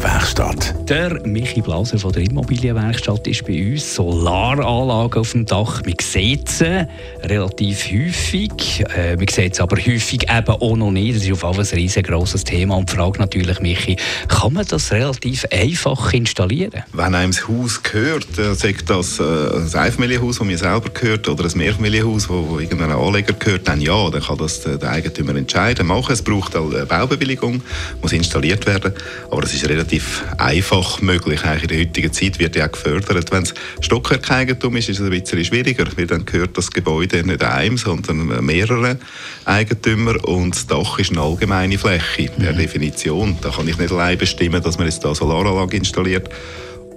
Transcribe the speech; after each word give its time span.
Immobilienwerkstatt. 0.00 0.88
Der 0.88 1.26
Michi 1.26 1.60
Blaser 1.60 1.98
von 1.98 2.12
der 2.12 2.22
Immobilienwerkstatt 2.22 3.26
ist 3.26 3.44
bei 3.44 3.72
uns. 3.72 3.94
Solaranlage 3.94 5.20
auf 5.20 5.32
dem 5.32 5.44
Dach. 5.44 5.82
Man 5.84 5.94
sieht 6.00 6.48
sie 6.48 6.86
relativ 7.22 7.84
häufig. 7.84 8.84
Äh, 8.96 9.16
man 9.16 9.28
sieht 9.28 9.56
sie 9.56 9.62
aber 9.62 9.76
häufig 9.76 10.26
eben 10.30 10.48
auch 10.48 10.76
noch 10.76 10.90
nicht. 10.90 11.16
Das 11.16 11.24
ist 11.24 11.32
auf 11.32 11.42
jeden 11.42 11.54
Fall 11.54 11.74
ein 11.74 11.78
riesengroßes 11.78 12.44
Thema. 12.44 12.76
Und 12.76 12.90
die 12.90 12.96
Frage 12.96 13.18
natürlich, 13.18 13.60
Michi, 13.60 13.96
kann 14.28 14.54
man 14.54 14.64
das 14.66 14.90
relativ 14.90 15.44
einfach 15.50 16.12
installieren? 16.14 16.82
Wenn 16.94 17.14
einem 17.14 17.32
das 17.32 17.46
Haus 17.46 17.82
gehört, 17.82 18.38
äh, 18.38 18.54
sagt 18.54 18.88
das 18.88 19.20
äh, 19.20 19.22
ein 19.22 19.74
Einfamilienhaus, 19.74 20.38
das 20.38 20.46
mir 20.46 20.56
selber 20.56 20.88
gehört, 20.88 21.28
oder 21.28 21.44
ein 21.44 21.52
Mehrfamilienhaus, 21.54 22.26
wo, 22.30 22.48
wo 22.48 22.58
irgendeinem 22.58 22.98
Anleger 22.98 23.34
gehört, 23.34 23.68
dann 23.68 23.82
ja, 23.82 24.08
dann 24.08 24.22
kann 24.22 24.38
das 24.38 24.62
der, 24.62 24.78
der 24.78 24.92
Eigentümer 24.92 25.34
entscheiden, 25.36 25.86
machen. 25.86 26.12
Es 26.12 26.22
braucht 26.22 26.56
eine 26.56 26.86
Baubewilligung, 26.86 27.60
muss 28.00 28.12
installiert 28.12 28.64
werden. 28.66 28.94
Aber 29.30 29.42
es 29.42 29.52
ist 29.52 29.68
relativ 29.68 29.89
einfach 30.38 31.00
möglich. 31.00 31.44
Eigentlich 31.44 31.62
in 31.62 31.68
der 31.68 31.78
heutigen 31.78 32.12
Zeit 32.12 32.38
wird 32.38 32.56
ja 32.56 32.66
auch 32.66 32.72
gefördert. 32.72 33.32
Wenn 33.32 33.42
es 33.42 33.54
Stockwerkeigentum 33.80 34.76
ist, 34.76 34.88
ist 34.88 35.00
es 35.00 35.04
ein 35.04 35.10
bisschen 35.10 35.44
schwieriger, 35.44 35.86
weil 35.96 36.06
dann 36.06 36.24
gehört 36.24 36.56
das 36.56 36.70
Gebäude 36.70 37.24
nicht 37.24 37.42
einem, 37.42 37.76
sondern 37.76 38.44
mehreren 38.44 38.98
Eigentümern 39.44 40.16
und 40.18 40.54
das 40.54 40.66
Dach 40.66 40.98
ist 40.98 41.10
eine 41.10 41.20
allgemeine 41.20 41.78
Fläche 41.78 42.30
per 42.38 42.52
mhm. 42.52 42.58
Definition. 42.58 43.36
Da 43.40 43.50
kann 43.50 43.68
ich 43.68 43.78
nicht 43.78 43.92
allein 43.92 44.18
bestimmen, 44.18 44.62
dass 44.62 44.78
man 44.78 44.86
jetzt 44.86 45.04
da 45.04 45.14
Solaranlage 45.14 45.76
installiert. 45.76 46.28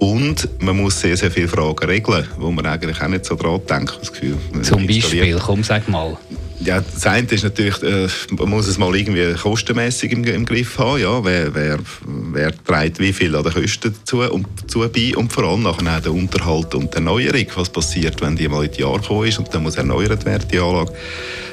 Und 0.00 0.48
man 0.60 0.76
muss 0.76 1.00
sehr, 1.00 1.16
sehr 1.16 1.30
viele 1.30 1.48
Fragen 1.48 1.86
regeln, 1.86 2.26
wo 2.38 2.50
man 2.50 2.66
eigentlich 2.66 3.00
auch 3.00 3.08
nicht 3.08 3.24
so 3.24 3.36
dran 3.36 3.60
denkt. 3.68 3.96
Das 4.00 4.12
Gefühl, 4.12 4.36
Zum 4.62 4.86
Beispiel, 4.86 5.38
komm, 5.38 5.62
sag 5.62 5.88
mal. 5.88 6.16
Ja, 6.64 6.80
das 6.80 7.06
eine 7.06 7.26
ist 7.28 7.44
natürlich, 7.44 7.82
äh, 7.82 8.08
man 8.30 8.48
muss 8.48 8.66
es 8.66 8.78
mal 8.78 8.96
irgendwie 8.96 9.34
kostenmäßig 9.34 10.12
im, 10.12 10.24
im 10.24 10.46
Griff 10.46 10.78
haben. 10.78 10.98
Ja, 10.98 11.22
wer, 11.22 11.54
wer, 11.54 11.78
wer 12.06 12.64
trägt 12.64 12.98
wie 13.00 13.12
viel 13.12 13.36
an 13.36 13.42
den 13.42 13.52
Kosten 13.52 13.92
dazu 13.92 14.20
und, 14.20 14.46
dazu 14.62 14.88
bei 14.90 15.14
und 15.14 15.30
vor 15.30 15.44
allem 15.44 15.64
nachher 15.64 16.00
der 16.00 16.12
Unterhalt 16.12 16.74
und 16.74 16.94
die 16.94 16.96
Erneuerung. 16.96 17.46
Was 17.56 17.68
passiert, 17.68 18.22
wenn 18.22 18.34
die 18.34 18.48
mal 18.48 18.64
in 18.64 18.72
die 18.72 18.80
Jahre 18.80 18.98
gekommen 18.98 19.28
ist 19.28 19.38
und 19.38 19.54
dann 19.54 19.62
muss 19.62 19.76
erneuert 19.76 20.24
werden, 20.24 20.48
die 20.50 20.58
Anlage. 20.58 20.94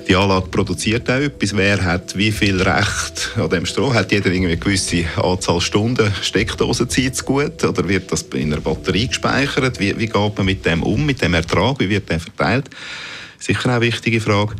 Die 0.08 0.16
Anlage 0.16 0.48
produziert 0.48 1.10
auch 1.10 1.16
etwas. 1.16 1.58
Wer 1.58 1.84
hat 1.84 2.18
wie 2.18 2.32
viel 2.32 2.62
Recht 2.62 3.32
an 3.36 3.50
dem 3.50 3.66
Strom? 3.66 3.94
Hat 3.94 4.14
jeder 4.14 4.32
irgendwie 4.32 4.54
eine 4.54 4.58
gewisse 4.58 5.04
Anzahl 5.22 5.60
Stunden 5.60 6.10
Steckdosenzeit 6.22 7.18
zu 7.18 7.26
gut? 7.26 7.64
Oder 7.66 7.86
wird 7.88 8.10
das 8.14 8.22
in 8.34 8.54
einer 8.54 8.62
Batterie 8.62 9.08
gespeichert? 9.08 9.78
Wie, 9.78 9.98
wie 10.00 10.08
geht 10.08 10.38
man 10.38 10.46
mit 10.46 10.66
dem 10.66 10.84
um, 10.84 11.06
mit 11.06 11.22
dem 11.22 11.34
Ertrag? 11.34 11.80
Wie 11.80 11.90
wird 11.90 12.10
der 12.10 12.22
verteilt? 12.22 12.70
Sicher 13.38 13.70
auch 13.70 13.74
eine 13.74 13.82
wichtige 13.82 14.22
Frage. 14.22 14.56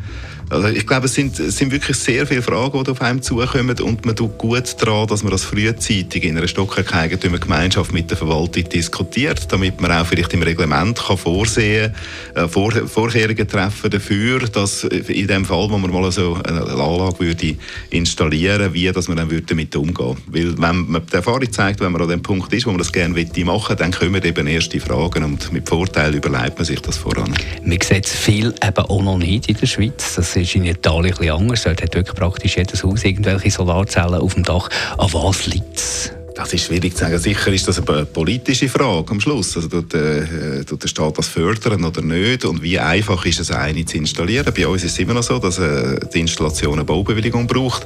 Also 0.50 0.68
ich 0.68 0.86
glaube, 0.86 1.06
es 1.06 1.14
sind, 1.14 1.38
es 1.38 1.56
sind 1.56 1.72
wirklich 1.72 1.96
sehr 1.96 2.26
viele 2.26 2.42
Fragen, 2.42 2.84
die 2.84 2.90
auf 2.90 3.00
einem 3.00 3.22
zukommen 3.22 3.78
und 3.80 4.04
man 4.04 4.16
tut 4.16 4.36
gut 4.38 4.76
daran, 4.80 5.06
dass 5.06 5.22
man 5.22 5.32
das 5.32 5.44
frühzeitig 5.44 6.24
in 6.24 6.36
einer 6.36 6.48
Stockwerkeigentümergemeinschaft 6.48 7.92
mit 7.92 8.10
der 8.10 8.16
Verwaltung 8.16 8.68
diskutiert, 8.68 9.50
damit 9.50 9.80
man 9.80 9.92
auch 9.92 10.06
vielleicht 10.06 10.32
im 10.34 10.42
Reglement 10.42 10.98
kann 10.98 11.16
vorsehen 11.16 11.94
äh, 12.34 12.48
Vor 12.48 12.72
Vorkehrungen 12.72 13.48
treffen 13.48 13.90
dafür, 13.90 14.40
dass 14.40 14.84
in 14.84 15.26
dem 15.26 15.44
Fall, 15.44 15.70
wo 15.70 15.78
man 15.78 15.90
mal 15.90 16.10
so 16.12 16.34
eine 16.44 16.62
Anlage 16.62 17.20
würde 17.20 17.56
installieren 17.90 18.72
wie 18.74 18.92
dass 18.92 19.08
man 19.08 19.16
dann 19.16 19.30
würde 19.30 19.46
damit 19.46 19.74
umgehen 19.76 20.16
würde. 20.26 20.58
Weil 20.58 20.62
wenn 20.62 20.90
man 20.90 21.02
die 21.06 21.16
Erfahrung 21.16 21.50
zeigt, 21.50 21.80
wenn 21.80 21.92
man 21.92 22.02
an 22.02 22.08
dem 22.08 22.22
Punkt 22.22 22.52
ist, 22.52 22.66
wo 22.66 22.70
man 22.70 22.78
das 22.78 22.92
gerne 22.92 23.14
machen 23.14 23.46
möchte, 23.46 23.76
dann 23.76 23.92
kommen 23.92 24.22
eben 24.22 24.46
erste 24.46 24.80
Fragen 24.80 25.24
und 25.24 25.52
mit 25.52 25.68
Vorteil 25.68 26.14
überlegt 26.14 26.56
man 26.56 26.64
sich 26.64 26.80
das 26.80 26.98
voran. 26.98 27.32
Man 27.64 27.78
sieht 27.80 28.06
viel 28.06 28.54
eben 28.62 28.76
auch 28.76 29.02
noch 29.02 29.18
nicht 29.18 29.48
in 29.48 29.56
der 29.56 29.66
Schweiz. 29.66 30.14
Das 30.16 30.31
ist 30.36 30.54
in 30.54 30.64
Italien 30.64 31.16
ein 31.18 31.30
anders. 31.30 31.62
Dort 31.64 31.82
hat 31.82 31.94
wirklich 31.94 32.16
praktisch 32.16 32.56
jedes 32.56 32.82
Haus 32.82 33.04
irgendwelche 33.04 33.50
Solarzellen 33.50 34.20
auf 34.20 34.34
dem 34.34 34.42
Dach. 34.42 34.68
An 34.98 35.12
was 35.12 35.46
liegt 35.46 35.78
es? 35.78 36.12
Das 36.42 36.52
ist 36.54 36.64
schwierig 36.64 36.94
zu 36.94 37.04
sagen. 37.04 37.18
Sicher 37.18 37.52
ist 37.52 37.68
das 37.68 37.88
eine 37.88 38.04
politische 38.04 38.68
Frage 38.68 39.12
am 39.12 39.20
Schluss. 39.20 39.54
Also 39.54 39.68
tut, 39.68 39.94
äh, 39.94 40.64
tut 40.64 40.82
der 40.82 40.88
Staat 40.88 41.16
das 41.16 41.28
fördern 41.28 41.84
oder 41.84 42.02
nicht? 42.02 42.44
Und 42.44 42.60
wie 42.62 42.80
einfach 42.80 43.24
ist 43.24 43.38
es, 43.38 43.52
eine 43.52 43.84
zu 43.84 43.96
installieren? 43.96 44.52
Bei 44.52 44.66
uns 44.66 44.82
ist 44.82 44.92
es 44.92 44.98
immer 44.98 45.14
noch 45.14 45.22
so, 45.22 45.38
dass 45.38 45.60
äh, 45.60 46.00
die 46.12 46.18
Installation 46.18 46.74
eine 46.74 46.84
Baubewilligung 46.84 47.46
braucht. 47.46 47.84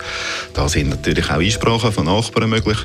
Da 0.54 0.70
sind 0.70 0.88
natürlich 0.88 1.26
auch 1.26 1.38
Einsprachen 1.38 1.92
von 1.92 2.06
Nachbarn 2.06 2.48
möglich. 2.48 2.78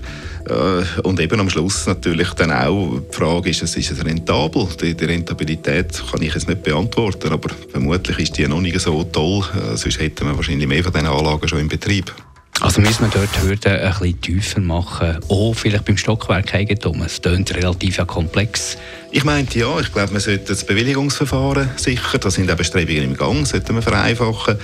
Äh, 0.49 1.01
und 1.03 1.21
eben 1.21 1.39
am 1.39 1.49
Schluss 1.49 1.85
natürlich 1.85 2.31
dann 2.33 2.51
auch 2.51 2.99
die 3.09 3.15
Frage, 3.15 3.49
ist 3.49 3.63
es, 3.63 3.77
ist 3.77 3.91
es 3.91 4.03
rentabel? 4.03 4.67
Die, 4.81 4.93
die 4.93 5.05
Rentabilität 5.05 6.03
kann 6.11 6.21
ich 6.21 6.33
jetzt 6.33 6.49
nicht 6.49 6.63
beantworten, 6.63 7.31
aber 7.31 7.49
vermutlich 7.71 8.19
ist 8.19 8.37
die 8.37 8.45
noch 8.45 8.59
nicht 8.59 8.79
so 8.81 9.05
toll. 9.05 9.45
Äh, 9.55 9.77
sonst 9.77 10.01
hätten 10.01 10.27
wir 10.27 10.35
wahrscheinlich 10.35 10.67
mehr 10.67 10.83
von 10.83 10.91
diesen 10.91 11.07
Anlagen 11.07 11.47
schon 11.47 11.59
im 11.59 11.69
Betrieb. 11.69 12.13
Also 12.61 12.79
müssen 12.79 13.01
wir 13.01 13.09
dort 13.09 13.41
Hürden 13.41 13.73
ein 13.73 13.89
bisschen 13.89 14.21
tiefer 14.21 14.59
machen, 14.59 15.17
auch 15.29 15.53
vielleicht 15.53 15.83
beim 15.83 15.97
Stockwerk 15.97 16.53
Eigentum. 16.53 17.01
Es 17.01 17.19
klingt 17.19 17.55
relativ 17.55 17.97
ja 17.97 18.05
komplex. 18.05 18.77
Ich 19.13 19.23
meinte 19.23 19.59
ja, 19.59 19.79
ich 19.79 19.91
glaube, 19.91 20.13
man 20.13 20.21
sollte 20.21 20.45
das 20.45 20.63
Bewilligungsverfahren 20.63 21.71
sicher, 21.75 22.19
da 22.19 22.29
sind 22.31 22.49
auch 22.49 22.55
Bestrebungen 22.55 23.03
im 23.03 23.17
Gang, 23.17 23.45
sollten 23.45 23.75
wir 23.75 23.81
vereinfachen, 23.81 24.57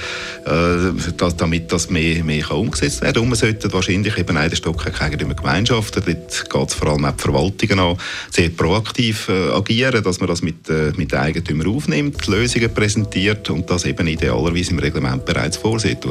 äh, 0.46 1.32
damit 1.36 1.72
das 1.72 1.90
mehr, 1.90 2.24
mehr 2.24 2.44
kann 2.44 2.58
umgesetzt 2.58 3.02
werden 3.02 3.16
kann. 3.16 3.24
Und 3.24 3.30
man 3.30 3.38
sollte 3.38 3.74
wahrscheinlich 3.74 4.16
eben 4.18 4.38
auch 4.38 4.48
den 4.48 4.56
Stockwerk 4.56 5.36
Gemeinschaften, 5.36 6.04
dort 6.06 6.50
geht 6.50 6.70
es 6.70 6.74
vor 6.76 6.90
allem 6.90 7.04
auch 7.04 7.12
die 7.12 7.22
Verwaltungen 7.22 7.80
an, 7.80 7.98
sehr 8.32 8.50
proaktiv 8.50 9.28
äh, 9.28 9.50
agieren, 9.50 10.04
dass 10.04 10.20
man 10.20 10.30
das 10.30 10.42
mit, 10.42 10.70
äh, 10.70 10.94
mit 10.96 11.12
den 11.12 11.20
Eigentümern 11.20 11.68
aufnimmt, 11.68 12.26
Lösungen 12.28 12.74
präsentiert 12.74 13.50
und 13.50 13.70
das 13.70 13.84
eben 13.84 14.08
idealerweise 14.08 14.72
im 14.72 14.80
Reglement 14.80 15.26
bereits 15.26 15.58
vorsieht. 15.58 16.06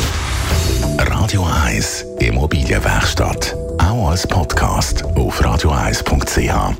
Radio 0.98 1.46
1 1.76 2.06
Immobilienwerkstatt, 2.20 3.54
auch 3.76 4.08
als 4.08 4.26
Podcast 4.26 5.04
auf 5.14 5.42
radio1.ch. 5.42 6.74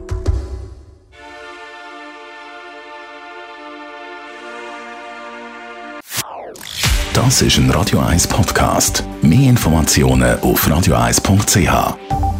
Das 7.13 7.43
ist 7.43 7.59
ein 7.59 7.71
Radio 7.71 7.99
1 8.01 8.27
Podcast. 8.27 9.05
Mehr 9.21 9.51
Informationen 9.51 10.41
auf 10.41 10.67
radio1.ch. 10.67 12.36